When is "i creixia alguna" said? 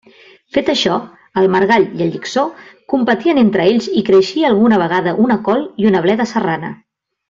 4.01-4.83